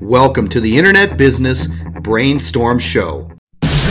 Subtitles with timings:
[0.00, 1.68] Welcome to the Internet Business
[2.00, 3.30] Brainstorm Show.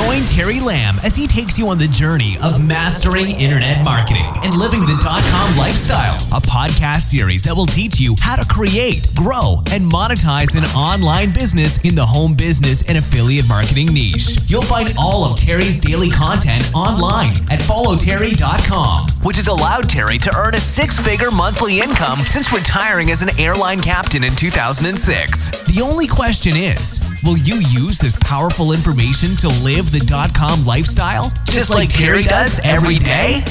[0.05, 4.55] Join Terry Lamb as he takes you on the journey of mastering internet marketing and
[4.55, 6.15] living the dot com lifestyle.
[6.31, 11.31] A podcast series that will teach you how to create, grow, and monetize an online
[11.33, 14.39] business in the home business and affiliate marketing niche.
[14.47, 20.31] You'll find all of Terry's daily content online at followterry.com, which has allowed Terry to
[20.37, 25.51] earn a six figure monthly income since retiring as an airline captain in 2006.
[25.75, 30.63] The only question is will you use this powerful information to live the dot com
[30.63, 33.43] lifestyle just like Terry does every day?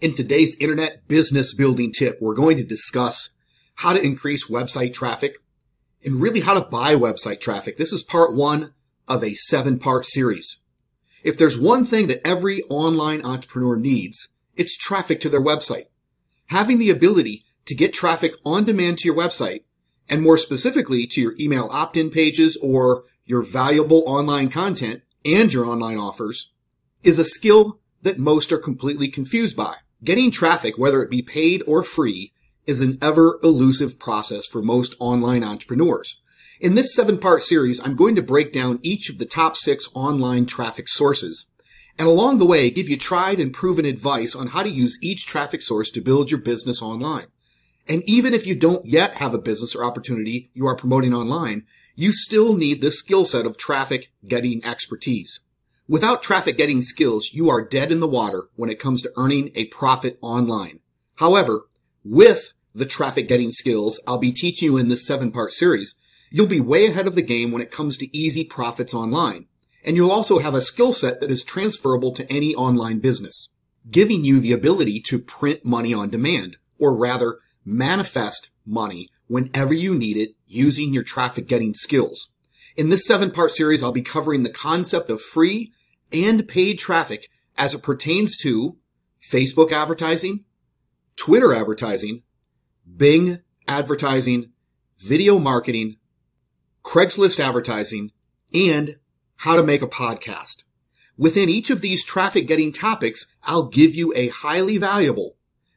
[0.00, 3.30] In today's internet business building tip, we're going to discuss
[3.76, 5.36] how to increase website traffic
[6.04, 7.76] and really how to buy website traffic.
[7.76, 8.74] This is part one
[9.06, 10.58] of a seven part series.
[11.22, 15.86] If there's one thing that every online entrepreneur needs, it's traffic to their website.
[16.46, 19.62] Having the ability to get traffic on demand to your website
[20.08, 25.64] and more specifically to your email opt-in pages or your valuable online content and your
[25.64, 26.50] online offers
[27.02, 29.76] is a skill that most are completely confused by.
[30.04, 32.32] Getting traffic, whether it be paid or free,
[32.66, 36.20] is an ever elusive process for most online entrepreneurs.
[36.60, 39.88] In this seven part series, I'm going to break down each of the top six
[39.94, 41.46] online traffic sources.
[41.98, 45.26] And along the way, give you tried and proven advice on how to use each
[45.26, 47.26] traffic source to build your business online.
[47.88, 51.66] And even if you don't yet have a business or opportunity you are promoting online,
[51.94, 55.40] you still need this skill set of traffic getting expertise.
[55.88, 59.50] Without traffic getting skills, you are dead in the water when it comes to earning
[59.54, 60.80] a profit online.
[61.16, 61.66] However,
[62.04, 65.96] with the traffic getting skills I'll be teaching you in this seven part series,
[66.30, 69.46] you'll be way ahead of the game when it comes to easy profits online.
[69.84, 73.48] And you'll also have a skill set that is transferable to any online business,
[73.90, 79.94] giving you the ability to print money on demand, or rather manifest money whenever you
[79.94, 82.28] need it using your traffic getting skills.
[82.76, 85.72] In this seven part series, I'll be covering the concept of free
[86.12, 88.76] and paid traffic as it pertains to
[89.22, 90.44] Facebook advertising,
[91.16, 92.22] Twitter advertising,
[92.96, 93.38] Bing
[93.68, 94.50] advertising,
[94.98, 95.96] video marketing,
[96.84, 98.10] Craigslist advertising,
[98.52, 98.96] and
[99.36, 100.64] how to make a podcast.
[101.16, 105.36] Within each of these traffic getting topics, I'll give you a highly valuable,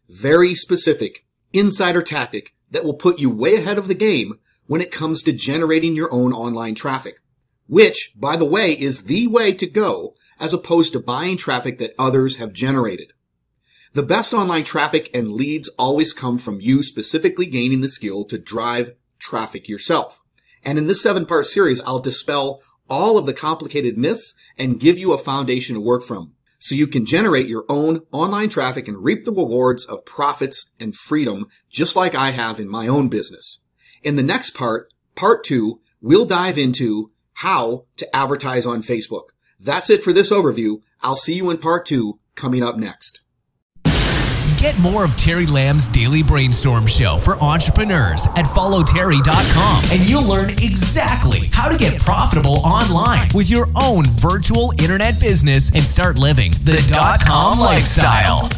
[0.10, 1.25] very specific
[1.58, 4.34] insider tactic that will put you way ahead of the game
[4.68, 7.20] when it comes to generating your own online traffic.
[7.68, 11.96] Which, by the way, is the way to go as opposed to buying traffic that
[11.98, 13.14] others have generated.
[13.94, 18.38] The best online traffic and leads always come from you specifically gaining the skill to
[18.38, 20.20] drive traffic yourself.
[20.64, 25.00] And in this seven part series, I'll dispel all of the complicated myths and give
[25.00, 29.04] you a foundation to work from so you can generate your own online traffic and
[29.04, 33.60] reap the rewards of profits and freedom just like I have in my own business.
[34.04, 39.26] In the next part, part two, we'll dive into how to advertise on Facebook.
[39.60, 40.82] That's it for this overview.
[41.02, 43.22] I'll see you in part two coming up next.
[44.66, 50.50] Get more of Terry Lamb's daily brainstorm show for entrepreneurs at followterry.com and you'll learn
[50.50, 56.50] exactly how to get profitable online with your own virtual internet business and start living
[56.64, 58.50] the dot com lifestyle.